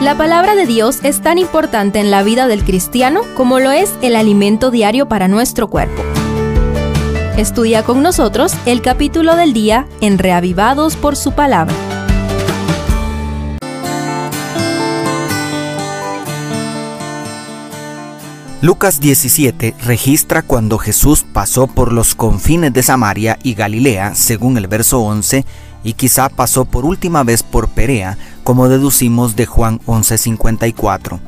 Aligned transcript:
La 0.00 0.16
palabra 0.16 0.54
de 0.54 0.64
Dios 0.64 1.00
es 1.02 1.20
tan 1.22 1.38
importante 1.38 1.98
en 1.98 2.12
la 2.12 2.22
vida 2.22 2.46
del 2.46 2.62
cristiano 2.62 3.22
como 3.36 3.58
lo 3.58 3.72
es 3.72 3.92
el 4.00 4.14
alimento 4.14 4.70
diario 4.70 5.08
para 5.08 5.26
nuestro 5.26 5.66
cuerpo. 5.66 6.04
Estudia 7.36 7.82
con 7.82 8.00
nosotros 8.00 8.54
el 8.64 8.80
capítulo 8.80 9.34
del 9.34 9.52
día 9.52 9.88
en 10.00 10.18
Reavivados 10.18 10.94
por 10.94 11.16
su 11.16 11.32
palabra. 11.32 11.74
Lucas 18.62 19.00
17 19.00 19.74
registra 19.84 20.42
cuando 20.42 20.78
Jesús 20.78 21.24
pasó 21.32 21.66
por 21.66 21.92
los 21.92 22.14
confines 22.14 22.72
de 22.72 22.84
Samaria 22.84 23.36
y 23.42 23.54
Galilea, 23.54 24.14
según 24.14 24.58
el 24.58 24.68
verso 24.68 25.00
11, 25.00 25.44
y 25.84 25.92
quizá 25.92 26.28
pasó 26.28 26.64
por 26.64 26.84
última 26.84 27.22
vez 27.22 27.42
por 27.42 27.68
Perea, 27.68 28.18
como 28.48 28.70
deducimos 28.70 29.36
de 29.36 29.44
Juan 29.44 29.78
11:54. 29.84 31.20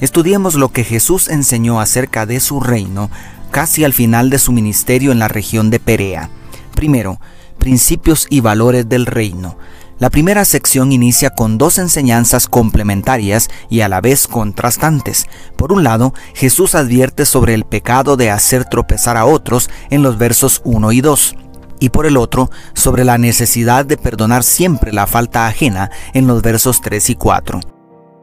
Estudiemos 0.00 0.54
lo 0.54 0.68
que 0.68 0.84
Jesús 0.84 1.26
enseñó 1.26 1.80
acerca 1.80 2.26
de 2.26 2.38
su 2.38 2.60
reino 2.60 3.10
casi 3.50 3.82
al 3.82 3.92
final 3.92 4.30
de 4.30 4.38
su 4.38 4.52
ministerio 4.52 5.10
en 5.10 5.18
la 5.18 5.26
región 5.26 5.70
de 5.70 5.80
Perea. 5.80 6.30
Primero, 6.76 7.18
principios 7.58 8.28
y 8.30 8.38
valores 8.38 8.88
del 8.88 9.06
reino. 9.06 9.58
La 9.98 10.10
primera 10.10 10.44
sección 10.44 10.92
inicia 10.92 11.30
con 11.30 11.58
dos 11.58 11.76
enseñanzas 11.76 12.46
complementarias 12.46 13.50
y 13.68 13.80
a 13.80 13.88
la 13.88 14.00
vez 14.00 14.28
contrastantes. 14.28 15.26
Por 15.56 15.72
un 15.72 15.82
lado, 15.82 16.14
Jesús 16.34 16.76
advierte 16.76 17.26
sobre 17.26 17.54
el 17.54 17.64
pecado 17.64 18.16
de 18.16 18.30
hacer 18.30 18.64
tropezar 18.64 19.16
a 19.16 19.24
otros 19.24 19.70
en 19.90 20.04
los 20.04 20.18
versos 20.18 20.60
1 20.62 20.92
y 20.92 21.00
2 21.00 21.34
y 21.80 21.88
por 21.88 22.06
el 22.06 22.16
otro 22.16 22.50
sobre 22.74 23.04
la 23.04 23.18
necesidad 23.18 23.84
de 23.84 23.96
perdonar 23.96 24.44
siempre 24.44 24.92
la 24.92 25.06
falta 25.06 25.46
ajena 25.46 25.90
en 26.14 26.26
los 26.26 26.42
versos 26.42 26.80
3 26.80 27.10
y 27.10 27.14
4. 27.16 27.79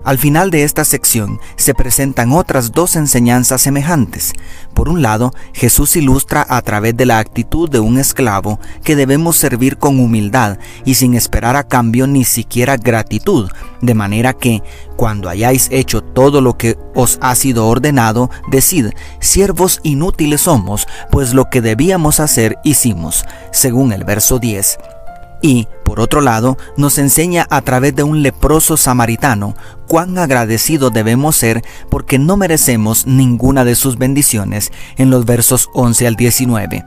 Al 0.07 0.17
final 0.17 0.51
de 0.51 0.63
esta 0.63 0.85
sección 0.85 1.41
se 1.57 1.73
presentan 1.73 2.31
otras 2.31 2.71
dos 2.71 2.95
enseñanzas 2.95 3.59
semejantes. 3.59 4.31
Por 4.73 4.87
un 4.87 5.01
lado, 5.01 5.33
Jesús 5.51 5.97
ilustra 5.97 6.45
a 6.47 6.61
través 6.61 6.95
de 6.95 7.05
la 7.05 7.19
actitud 7.19 7.69
de 7.69 7.81
un 7.81 7.97
esclavo 7.97 8.57
que 8.85 8.95
debemos 8.95 9.35
servir 9.35 9.75
con 9.75 9.99
humildad 9.99 10.59
y 10.85 10.93
sin 10.93 11.13
esperar 11.13 11.57
a 11.57 11.67
cambio 11.67 12.07
ni 12.07 12.23
siquiera 12.23 12.77
gratitud, 12.77 13.49
de 13.81 13.93
manera 13.95 14.31
que, 14.31 14.63
cuando 14.95 15.27
hayáis 15.27 15.67
hecho 15.71 16.01
todo 16.01 16.39
lo 16.39 16.57
que 16.57 16.77
os 16.95 17.17
ha 17.19 17.35
sido 17.35 17.67
ordenado, 17.67 18.29
decid, 18.49 18.91
siervos 19.19 19.81
inútiles 19.83 20.39
somos, 20.39 20.87
pues 21.11 21.33
lo 21.33 21.49
que 21.49 21.59
debíamos 21.59 22.21
hacer 22.21 22.59
hicimos, 22.63 23.25
según 23.51 23.91
el 23.91 24.05
verso 24.05 24.39
10. 24.39 24.77
Y, 25.41 25.67
por 25.85 25.99
otro 25.99 26.21
lado, 26.21 26.57
nos 26.77 26.97
enseña 26.97 27.45
a 27.49 27.61
través 27.61 27.95
de 27.95 28.03
un 28.03 28.23
leproso 28.23 28.75
samaritano 28.77 29.55
cuán 29.87 30.17
agradecido 30.17 30.89
debemos 30.89 31.35
ser 31.35 31.63
porque 31.89 32.19
no 32.19 32.37
merecemos 32.37 33.05
ninguna 33.05 33.63
de 33.63 33.75
sus 33.75 33.97
bendiciones 33.97 34.71
en 34.97 35.09
los 35.09 35.25
versos 35.25 35.69
11 35.73 36.07
al 36.07 36.15
19. 36.15 36.85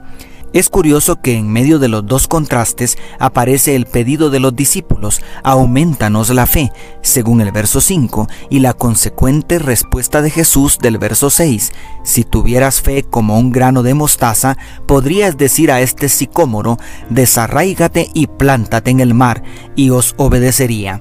Es 0.53 0.67
curioso 0.67 1.21
que 1.21 1.35
en 1.37 1.49
medio 1.49 1.79
de 1.79 1.87
los 1.87 2.05
dos 2.05 2.27
contrastes 2.27 2.97
aparece 3.19 3.75
el 3.75 3.85
pedido 3.85 4.29
de 4.29 4.41
los 4.41 4.53
discípulos, 4.53 5.21
aumentanos 5.43 6.29
la 6.29 6.45
fe, 6.45 6.73
según 7.01 7.39
el 7.39 7.53
verso 7.53 7.79
5, 7.79 8.27
y 8.49 8.59
la 8.59 8.73
consecuente 8.73 9.59
respuesta 9.59 10.21
de 10.21 10.29
Jesús 10.29 10.77
del 10.79 10.97
verso 10.97 11.29
6. 11.29 11.71
Si 12.03 12.25
tuvieras 12.25 12.81
fe 12.81 13.03
como 13.03 13.39
un 13.39 13.53
grano 13.53 13.81
de 13.81 13.93
mostaza, 13.93 14.57
podrías 14.87 15.37
decir 15.37 15.71
a 15.71 15.79
este 15.79 16.09
sicómoro, 16.09 16.77
desarraígate 17.09 18.09
y 18.13 18.27
plántate 18.27 18.91
en 18.91 18.99
el 18.99 19.13
mar, 19.13 19.43
y 19.77 19.91
os 19.91 20.15
obedecería. 20.17 20.99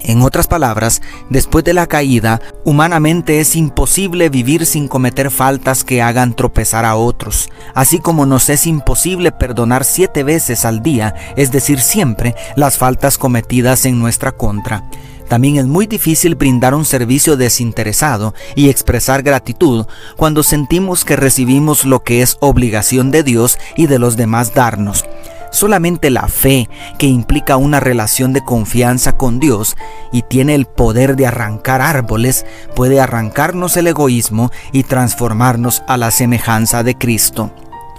En 0.00 0.22
otras 0.22 0.46
palabras, 0.46 1.02
después 1.28 1.64
de 1.64 1.74
la 1.74 1.86
caída, 1.86 2.40
humanamente 2.64 3.40
es 3.40 3.56
imposible 3.56 4.28
vivir 4.28 4.64
sin 4.64 4.88
cometer 4.88 5.30
faltas 5.30 5.84
que 5.84 6.02
hagan 6.02 6.34
tropezar 6.34 6.84
a 6.84 6.96
otros, 6.96 7.50
así 7.74 7.98
como 7.98 8.24
nos 8.24 8.48
es 8.48 8.66
imposible 8.66 9.32
perdonar 9.32 9.84
siete 9.84 10.22
veces 10.22 10.64
al 10.64 10.82
día, 10.82 11.14
es 11.36 11.50
decir, 11.50 11.80
siempre, 11.80 12.34
las 12.56 12.78
faltas 12.78 13.18
cometidas 13.18 13.84
en 13.86 13.98
nuestra 13.98 14.32
contra. 14.32 14.84
También 15.28 15.56
es 15.56 15.66
muy 15.66 15.86
difícil 15.86 16.36
brindar 16.36 16.74
un 16.74 16.84
servicio 16.84 17.36
desinteresado 17.36 18.34
y 18.54 18.70
expresar 18.70 19.22
gratitud 19.22 19.86
cuando 20.16 20.42
sentimos 20.42 21.04
que 21.04 21.16
recibimos 21.16 21.84
lo 21.84 22.02
que 22.02 22.22
es 22.22 22.38
obligación 22.40 23.10
de 23.10 23.22
Dios 23.22 23.58
y 23.76 23.86
de 23.86 23.98
los 23.98 24.16
demás 24.16 24.54
darnos. 24.54 25.04
Solamente 25.50 26.10
la 26.10 26.28
fe, 26.28 26.68
que 26.98 27.06
implica 27.06 27.56
una 27.56 27.80
relación 27.80 28.32
de 28.32 28.44
confianza 28.44 29.16
con 29.16 29.40
Dios 29.40 29.76
y 30.12 30.22
tiene 30.22 30.54
el 30.54 30.66
poder 30.66 31.16
de 31.16 31.26
arrancar 31.26 31.80
árboles, 31.80 32.46
puede 32.74 33.00
arrancarnos 33.00 33.76
el 33.76 33.86
egoísmo 33.86 34.50
y 34.72 34.82
transformarnos 34.82 35.82
a 35.86 35.96
la 35.96 36.10
semejanza 36.10 36.82
de 36.82 36.96
Cristo. 36.96 37.50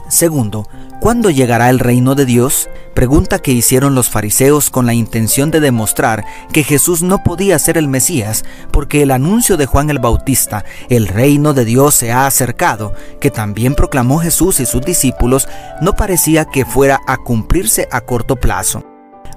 Segundo, 0.07 0.67
¿cuándo 0.99 1.29
llegará 1.29 1.69
el 1.69 1.79
reino 1.79 2.15
de 2.15 2.25
Dios? 2.25 2.69
Pregunta 2.93 3.39
que 3.39 3.51
hicieron 3.51 3.95
los 3.95 4.09
fariseos 4.09 4.69
con 4.69 4.85
la 4.85 4.93
intención 4.93 5.51
de 5.51 5.59
demostrar 5.59 6.25
que 6.51 6.63
Jesús 6.63 7.01
no 7.01 7.23
podía 7.23 7.57
ser 7.59 7.77
el 7.77 7.87
Mesías, 7.87 8.43
porque 8.71 9.03
el 9.03 9.11
anuncio 9.11 9.57
de 9.57 9.65
Juan 9.65 9.89
el 9.89 9.99
Bautista, 9.99 10.65
el 10.89 11.07
reino 11.07 11.53
de 11.53 11.65
Dios 11.65 11.95
se 11.95 12.11
ha 12.11 12.25
acercado, 12.25 12.93
que 13.21 13.31
también 13.31 13.75
proclamó 13.75 14.19
Jesús 14.19 14.59
y 14.59 14.65
sus 14.65 14.81
discípulos, 14.81 15.47
no 15.81 15.93
parecía 15.93 16.45
que 16.45 16.65
fuera 16.65 16.99
a 17.07 17.17
cumplirse 17.17 17.87
a 17.91 18.01
corto 18.01 18.35
plazo 18.35 18.88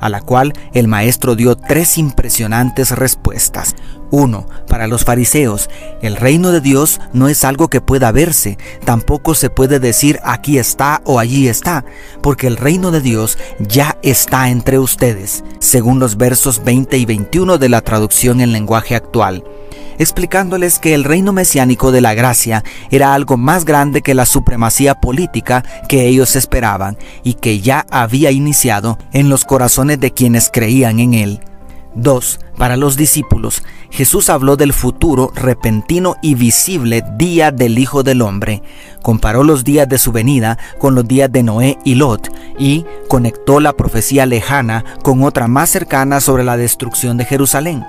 a 0.02 0.10
la 0.10 0.20
cual 0.20 0.52
el 0.74 0.88
maestro 0.88 1.36
dio 1.36 1.56
tres 1.56 1.96
impresionantes 1.96 2.90
respuestas. 2.90 3.74
Uno, 4.10 4.46
Para 4.68 4.86
los 4.88 5.04
fariseos, 5.04 5.70
el 6.02 6.16
reino 6.16 6.52
de 6.52 6.60
Dios 6.60 7.00
no 7.14 7.28
es 7.28 7.44
algo 7.44 7.68
que 7.68 7.80
pueda 7.80 8.12
verse, 8.12 8.58
tampoco 8.84 9.34
se 9.34 9.48
puede 9.48 9.80
decir 9.80 10.18
aquí 10.22 10.58
está 10.58 11.00
o 11.04 11.18
allí 11.18 11.48
está, 11.48 11.86
porque 12.22 12.46
el 12.46 12.58
reino 12.58 12.90
de 12.90 13.00
Dios 13.00 13.38
ya 13.58 13.96
está 14.02 14.50
entre 14.50 14.78
ustedes, 14.78 15.44
según 15.60 15.98
los 15.98 16.18
versos 16.18 16.62
20 16.62 16.98
y 16.98 17.06
21 17.06 17.56
de 17.56 17.68
la 17.70 17.80
traducción 17.80 18.42
en 18.42 18.52
lenguaje 18.52 18.94
actual 18.94 19.44
explicándoles 19.98 20.78
que 20.78 20.94
el 20.94 21.04
reino 21.04 21.32
mesiánico 21.32 21.92
de 21.92 22.00
la 22.00 22.14
gracia 22.14 22.64
era 22.90 23.14
algo 23.14 23.36
más 23.36 23.64
grande 23.64 24.02
que 24.02 24.14
la 24.14 24.26
supremacía 24.26 24.94
política 24.94 25.64
que 25.88 26.06
ellos 26.06 26.36
esperaban 26.36 26.96
y 27.22 27.34
que 27.34 27.60
ya 27.60 27.86
había 27.90 28.30
iniciado 28.30 28.98
en 29.12 29.28
los 29.28 29.44
corazones 29.44 30.00
de 30.00 30.12
quienes 30.12 30.50
creían 30.52 31.00
en 31.00 31.14
él. 31.14 31.40
2. 31.94 32.40
Para 32.56 32.76
los 32.76 32.96
discípulos, 32.96 33.62
Jesús 33.90 34.30
habló 34.30 34.56
del 34.56 34.72
futuro, 34.72 35.32
repentino 35.34 36.16
y 36.22 36.34
visible 36.34 37.02
día 37.16 37.50
del 37.50 37.78
Hijo 37.78 38.02
del 38.02 38.22
Hombre. 38.22 38.62
Comparó 39.02 39.42
los 39.42 39.64
días 39.64 39.88
de 39.88 39.98
su 39.98 40.12
venida 40.12 40.58
con 40.78 40.94
los 40.94 41.06
días 41.06 41.30
de 41.30 41.42
Noé 41.42 41.78
y 41.84 41.94
Lot 41.96 42.30
y 42.58 42.86
conectó 43.08 43.60
la 43.60 43.72
profecía 43.72 44.26
lejana 44.26 44.84
con 45.02 45.22
otra 45.22 45.48
más 45.48 45.70
cercana 45.70 46.20
sobre 46.20 46.44
la 46.44 46.56
destrucción 46.56 47.16
de 47.16 47.24
Jerusalén. 47.24 47.84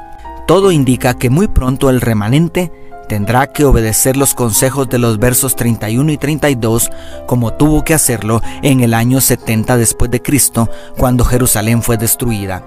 Todo 0.48 0.72
indica 0.72 1.14
que 1.14 1.30
muy 1.30 1.48
pronto 1.48 1.90
el 1.90 2.02
remanente 2.02 2.72
tendrá 3.08 3.48
que 3.48 3.64
obedecer 3.64 4.18
los 4.18 4.34
consejos 4.34 4.90
de 4.90 4.98
los 4.98 5.18
versos 5.18 5.56
31 5.56 6.12
y 6.12 6.18
32 6.18 6.90
como 7.28 7.54
tuvo 7.54 7.84
que 7.84 7.94
hacerlo 7.94 8.42
en 8.62 8.82
el 8.82 8.94
año 8.94 9.22
70 9.22 9.78
después 9.78 10.12
de 10.12 10.22
Cristo, 10.22 10.70
cuando 10.98 11.24
Jerusalén 11.24 11.82
fue 11.82 11.98
destruida. 11.98 12.64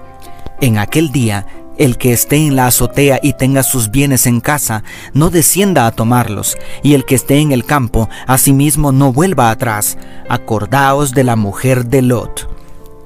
En 0.59 0.79
aquel 0.79 1.11
día, 1.11 1.45
el 1.77 1.97
que 1.97 2.13
esté 2.13 2.37
en 2.37 2.55
la 2.55 2.67
azotea 2.67 3.19
y 3.21 3.33
tenga 3.33 3.61
sus 3.61 3.91
bienes 3.91 4.25
en 4.25 4.41
casa, 4.41 4.83
no 5.13 5.29
descienda 5.29 5.85
a 5.85 5.91
tomarlos, 5.91 6.57
y 6.81 6.95
el 6.95 7.05
que 7.05 7.13
esté 7.13 7.39
en 7.39 7.51
el 7.51 7.65
campo, 7.65 8.09
asimismo 8.25 8.91
no 8.91 9.13
vuelva 9.13 9.51
atrás. 9.51 9.97
Acordaos 10.29 11.11
de 11.11 11.23
la 11.23 11.35
mujer 11.35 11.85
de 11.85 12.01
Lot. 12.01 12.56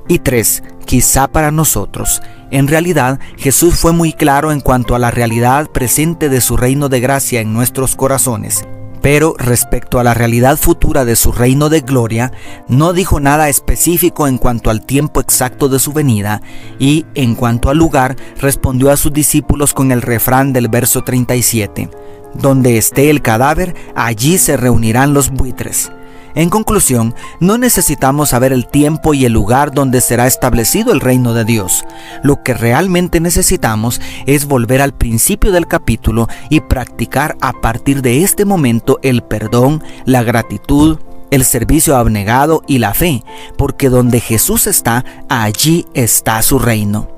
Y 0.07 0.19
tres, 0.19 0.63
quizá 0.85 1.27
para 1.27 1.51
nosotros, 1.51 2.21
en 2.51 2.67
realidad, 2.67 3.19
Jesús 3.37 3.75
fue 3.75 3.93
muy 3.93 4.11
claro 4.11 4.51
en 4.51 4.59
cuanto 4.59 4.93
a 4.93 4.99
la 4.99 5.09
realidad 5.09 5.69
presente 5.71 6.27
de 6.27 6.41
su 6.41 6.57
reino 6.57 6.89
de 6.89 6.99
gracia 6.99 7.39
en 7.39 7.53
nuestros 7.53 7.95
corazones. 7.95 8.65
Pero 9.01 9.35
respecto 9.37 9.99
a 9.99 10.03
la 10.03 10.13
realidad 10.13 10.57
futura 10.57 11.05
de 11.05 11.15
su 11.15 11.31
reino 11.31 11.69
de 11.69 11.79
gloria, 11.79 12.31
no 12.67 12.93
dijo 12.93 13.19
nada 13.19 13.49
específico 13.49 14.27
en 14.27 14.37
cuanto 14.37 14.69
al 14.69 14.85
tiempo 14.85 15.21
exacto 15.21 15.69
de 15.69 15.79
su 15.79 15.93
venida 15.93 16.41
y 16.77 17.05
en 17.15 17.35
cuanto 17.35 17.69
al 17.69 17.77
lugar 17.77 18.15
respondió 18.39 18.91
a 18.91 18.97
sus 18.97 19.13
discípulos 19.13 19.73
con 19.73 19.91
el 19.91 20.01
refrán 20.01 20.53
del 20.53 20.67
verso 20.67 21.03
37. 21.03 21.89
Donde 22.35 22.77
esté 22.77 23.09
el 23.09 23.21
cadáver, 23.21 23.75
allí 23.95 24.37
se 24.37 24.55
reunirán 24.55 25.13
los 25.13 25.31
buitres. 25.31 25.91
En 26.35 26.49
conclusión, 26.49 27.13
no 27.39 27.57
necesitamos 27.57 28.29
saber 28.29 28.53
el 28.53 28.67
tiempo 28.67 29.13
y 29.13 29.25
el 29.25 29.33
lugar 29.33 29.71
donde 29.71 30.01
será 30.01 30.27
establecido 30.27 30.93
el 30.93 31.01
reino 31.01 31.33
de 31.33 31.45
Dios. 31.45 31.85
Lo 32.23 32.41
que 32.43 32.53
realmente 32.53 33.19
necesitamos 33.19 33.99
es 34.25 34.45
volver 34.45 34.81
al 34.81 34.93
principio 34.93 35.51
del 35.51 35.67
capítulo 35.67 36.27
y 36.49 36.61
practicar 36.61 37.37
a 37.41 37.53
partir 37.53 38.01
de 38.01 38.23
este 38.23 38.45
momento 38.45 38.99
el 39.03 39.23
perdón, 39.23 39.83
la 40.05 40.23
gratitud, 40.23 40.99
el 41.31 41.45
servicio 41.45 41.95
abnegado 41.95 42.63
y 42.67 42.77
la 42.77 42.93
fe, 42.93 43.23
porque 43.57 43.89
donde 43.89 44.19
Jesús 44.19 44.67
está, 44.67 45.03
allí 45.29 45.85
está 45.93 46.41
su 46.41 46.59
reino. 46.59 47.09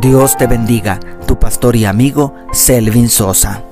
Dios 0.00 0.36
te 0.38 0.46
bendiga, 0.46 0.98
tu 1.26 1.38
pastor 1.38 1.76
y 1.76 1.84
amigo 1.84 2.34
Selvin 2.52 3.08
Sosa. 3.08 3.62